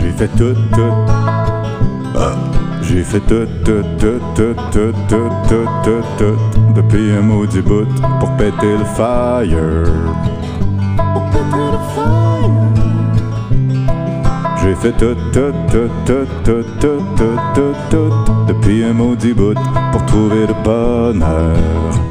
[0.00, 0.94] J'ai fait tout, tout.
[2.16, 2.34] Ah.
[2.82, 6.38] J'ai fait tout, tout, tout, tout, tout, tout, tout, tout, tout,
[6.74, 7.86] depuis un maudit bout
[8.18, 9.84] pour péter le fire.
[11.12, 12.10] Pour péter le fire.
[14.62, 18.12] J'ai fait tout, tout, tout, tout, tout, tout, tout, tout, tout,
[18.48, 19.54] depuis un maudit bout
[19.92, 22.09] pour trouver le bonheur.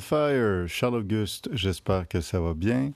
[0.00, 2.92] Fire, Charles Auguste, j'espère que ça va bien.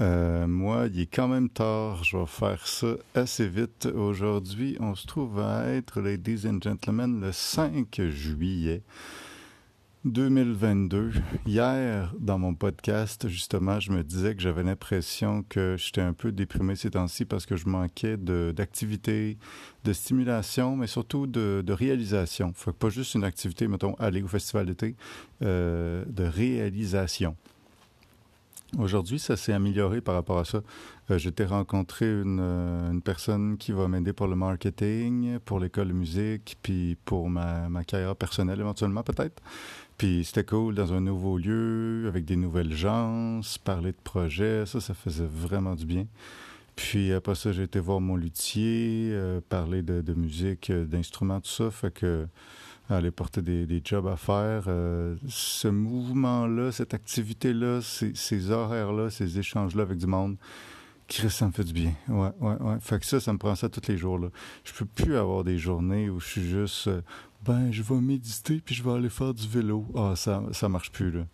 [0.00, 2.02] Euh, moi, il est quand même tard.
[2.02, 3.86] Je vais faire ça assez vite.
[3.94, 8.82] Aujourd'hui, on se trouve à être, ladies and gentlemen, le 5 juillet
[10.06, 11.10] 2022.
[11.46, 16.30] Hier, dans mon podcast, justement, je me disais que j'avais l'impression que j'étais un peu
[16.30, 19.36] déprimé ces temps-ci parce que je manquais d'activité,
[19.84, 22.52] de, stimulation, mais surtout de, réalisation.
[22.54, 24.94] Faut pas juste une activité, mettons, aller au festival d'été,
[25.42, 27.36] euh, de réalisation.
[28.78, 30.60] Aujourd'hui, ça s'est amélioré par rapport à ça.
[31.10, 35.88] Euh, J'étais rencontré une, euh, une, personne qui va m'aider pour le marketing, pour l'école
[35.88, 39.40] de musique, puis pour ma, carrière personnelle éventuellement peut-être.
[39.98, 44.80] Puis c'était cool dans un nouveau lieu, avec des nouvelles gens, parler de projets, ça,
[44.80, 46.06] ça faisait vraiment du bien.
[46.74, 51.50] Puis après ça, j'ai été voir mon luthier, euh, parler de, de musique, d'instruments, tout
[51.50, 51.70] ça.
[51.70, 52.26] Fait que
[52.88, 54.64] aller porter des, jobs à faire.
[54.68, 60.36] Euh, ce mouvement-là, cette activité-là, ces, horaires-là, ces échanges-là avec du monde,
[61.08, 61.92] Chris, ça me fait du bien.
[62.08, 62.76] Ouais, ouais, ouais.
[62.80, 64.18] Fait que ça, ça me prend ça tous les jours.
[64.18, 64.28] Là.
[64.64, 67.00] Je peux plus avoir des journées où je suis juste, euh,
[67.44, 69.86] ben, je vais méditer puis je vais aller faire du vélo.
[69.94, 71.26] Ah, ça, ça marche plus, là.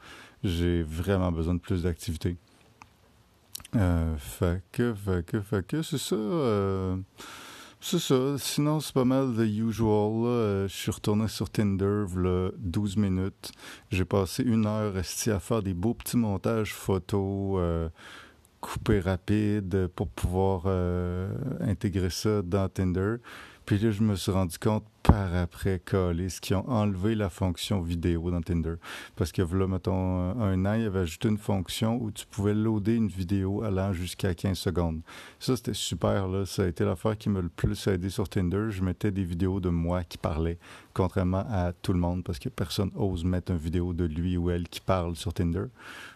[0.45, 2.37] J'ai vraiment besoin de plus d'activité.
[3.77, 6.17] Euh, fait que, fait que, fait que, c'est ça.
[6.17, 6.97] Euh,
[7.85, 8.39] c'est ça.
[8.39, 10.25] Sinon, c'est pas mal the usual.
[10.25, 13.51] Euh, je suis retourné sur Tinder, là, 12 minutes.
[13.91, 17.89] J'ai passé une heure à faire des beaux petits montages photos euh,
[18.61, 21.29] coupés rapides pour pouvoir euh,
[21.61, 23.17] intégrer ça dans Tinder.
[23.65, 27.81] Puis là, je me suis rendu compte par après, ce qui ont enlevé la fonction
[27.81, 28.75] vidéo dans Tinder.
[29.17, 32.55] Parce que là, mettons, un an, il y avait ajouté une fonction où tu pouvais
[32.55, 35.01] loader une vidéo allant jusqu'à 15 secondes.
[35.39, 36.47] Ça, c'était super, là.
[36.47, 38.67] Ça a été l'affaire qui m'a le plus aidé sur Tinder.
[38.71, 40.59] Je mettais des vidéos de moi qui parlais,
[40.95, 44.51] contrairement à tout le monde, parce que personne ose mettre une vidéo de lui ou
[44.51, 45.65] elle qui parle sur Tinder.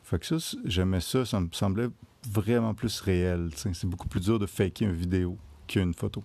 [0.02, 1.24] Fait que ça, j'aimais ça.
[1.24, 1.88] Ça me semblait
[2.30, 3.50] vraiment plus réel.
[3.54, 5.36] C'est beaucoup plus dur de faker une vidéo
[5.66, 6.22] qu'une photo.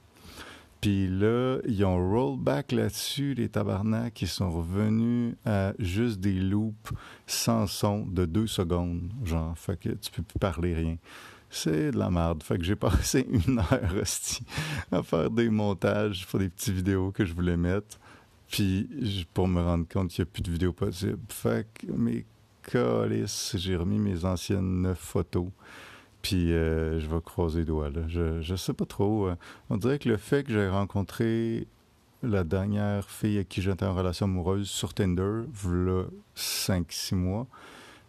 [0.82, 6.92] Puis là, ils ont rollback là-dessus, les tabarnaks, qui sont revenus à juste des loops
[7.28, 9.56] sans son de deux secondes, genre.
[9.56, 10.98] Fait tu peux plus parler rien.
[11.52, 12.42] C'est de la merde.
[12.42, 14.44] Fait que j'ai passé une heure aussi
[14.92, 18.00] à faire des montages pour des petites vidéos que je voulais mettre.
[18.48, 18.90] Puis
[19.34, 21.20] pour me rendre compte qu'il n'y a plus de vidéos possibles.
[21.30, 22.26] Fait que mes
[22.64, 25.48] calices, j'ai remis mes anciennes photos.
[26.22, 27.90] Puis euh, je vais croiser les doigts.
[27.90, 28.02] Là.
[28.08, 29.28] Je, je sais pas trop.
[29.28, 29.36] Euh,
[29.70, 31.68] on dirait que le fait que j'ai rencontré
[32.24, 36.06] la dernière fille avec qui j'étais en relation amoureuse sur Tinder, voilà
[36.36, 37.48] 5-6 mois,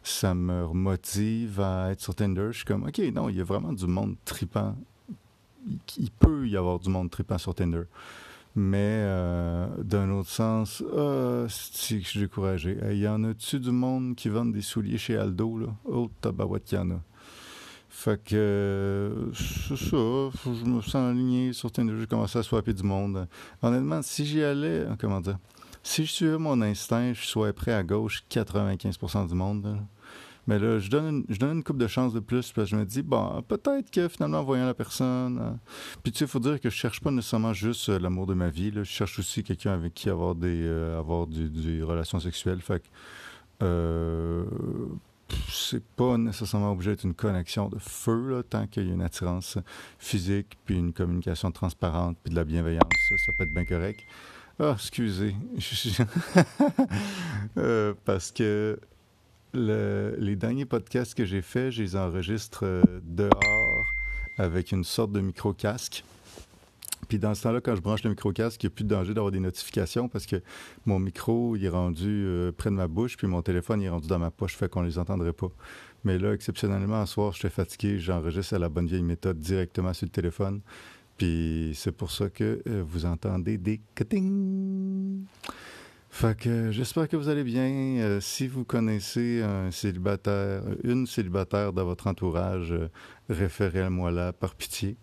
[0.03, 2.49] ça me motive à être sur Tinder.
[2.51, 4.77] Je suis comme, OK, non, il y a vraiment du monde tripant.
[5.97, 7.85] Il, peut y avoir du monde tripant sur Tinder.
[8.55, 12.77] Mais euh, d'un autre sens, ah, si je suis découragé?
[12.91, 15.57] Il y en a-tu du monde qui vend des souliers chez Aldo?
[15.57, 15.69] Là?
[15.85, 17.01] Oh, tabarouette, y en a.
[17.95, 22.83] Fait que c'est ça, je me sens aligné sur Tinder, j'ai commencé à swapper du
[22.83, 23.29] monde.
[23.61, 25.37] Honnêtement, si j'y allais, hein, comment dire,
[25.83, 29.77] si je suivais mon instinct, je serais prêt à gauche 95% du monde.
[30.47, 32.77] Mais là, je donne, une, je donne une coupe de chance de plus, parce que
[32.77, 35.39] je me dis, bon, peut-être que finalement, en voyant la personne.
[35.39, 35.59] Hein.
[36.03, 38.35] Puis tu sais, il faut dire que je cherche pas nécessairement juste euh, l'amour de
[38.35, 38.71] ma vie.
[38.71, 38.85] Là.
[38.85, 42.63] Je cherche aussi quelqu'un avec qui avoir des, euh, avoir des, relations sexuelles.
[42.63, 42.89] Fait que.
[43.63, 44.45] Euh,
[45.73, 49.57] c'est pas nécessairement obligé d'être une connexion de feu, tant qu'il y a une attirance
[49.99, 52.83] physique, puis une communication transparente, puis de la bienveillance.
[53.09, 54.01] Ça, peut être bien correct.
[54.59, 55.35] Ah, excusez.
[57.59, 58.79] Euh, parce que
[59.53, 63.93] les derniers podcasts que j'ai faits, je les enregistre euh, dehors
[64.39, 66.05] avec une sorte de micro-casque.
[67.13, 69.13] Puis dans ce temps-là, quand je branche le micro-casque, il n'y a plus de danger
[69.13, 70.37] d'avoir des notifications parce que
[70.87, 73.91] mon micro, il est rendu euh, près de ma bouche, puis mon téléphone, il est
[73.91, 75.51] rendu dans ma poche, fait qu'on ne les entendrait pas.
[76.05, 80.07] Mais là, exceptionnellement, un soir, j'étais fatigué, j'enregistre à la bonne vieille méthode directement sur
[80.07, 80.63] le téléphone.
[81.19, 85.27] Puis c'est pour ça que euh, vous entendez des cutting.
[86.09, 87.99] Fait que j'espère que vous allez bien.
[88.01, 92.75] Euh, si vous connaissez un célibataire, une célibataire dans votre entourage,
[93.29, 94.97] référez-moi là par pitié.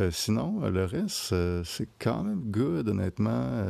[0.00, 3.64] Euh, sinon, euh, le reste, euh, c'est quand même good, honnêtement.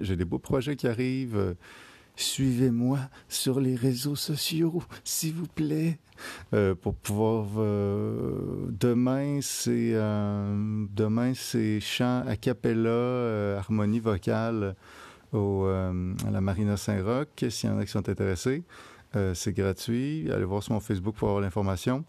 [0.00, 1.54] j'ai des beaux projets qui arrivent.
[2.16, 2.98] suivez-moi
[3.28, 5.98] sur les réseaux sociaux, s'il vous plaît.
[6.82, 7.46] Pour pouvoir.
[8.68, 14.74] Demain, c'est demain c'est chant a cappella, harmonie vocale
[15.32, 17.28] au, à la Marina Saint-Roch.
[17.48, 18.64] S'il y en a qui sont intéressés,
[19.32, 20.30] c'est gratuit.
[20.30, 22.04] Allez voir sur mon Facebook pour avoir l'information.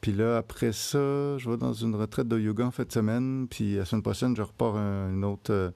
[0.00, 3.46] Puis là, après ça, je vais dans une retraite de yoga en fin de semaine.
[3.48, 5.72] Puis la semaine prochaine, je repars un, autre,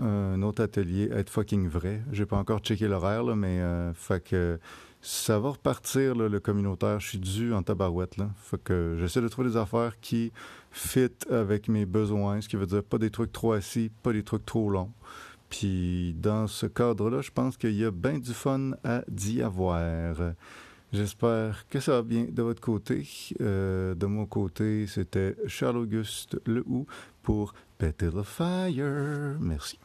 [0.00, 2.02] un autre atelier, être fucking vrai.
[2.12, 3.60] J'ai pas encore checké l'horaire, mais
[3.94, 4.58] fait que
[5.02, 6.98] ça va repartir, le communautaire.
[7.00, 8.16] Je suis dû en tabarouette.
[8.16, 8.30] Là.
[8.36, 10.32] Fait que j'essaie de trouver des affaires qui
[10.70, 14.22] fit avec mes besoins, ce qui veut dire pas des trucs trop assis, pas des
[14.22, 14.90] trucs trop longs.
[15.50, 20.16] Puis dans ce cadre-là, je pense qu'il y a bien du fun à d'y avoir.
[20.94, 23.04] J'espère que ça va bien de votre côté.
[23.40, 26.86] Euh, de mon côté, c'était Charles-Auguste Lehou
[27.20, 29.36] pour Péter le Fire.
[29.40, 29.76] Merci.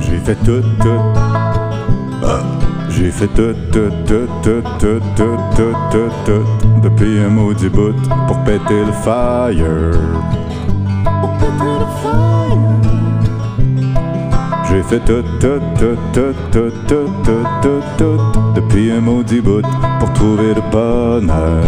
[0.00, 1.00] J'ai fait tout, tout.
[2.22, 2.42] Ah.
[2.90, 7.94] J'ai fait tout, tout, tout, tout, tout, tout, tout, tout, tout, depuis un maudit bout
[8.26, 10.43] pour péter le fire.
[14.88, 19.62] Fait tout, tout, tout, tout, tout, tout, tout, tout, tout, depuis un maudit bout
[19.98, 21.64] pour trouver le bonheur.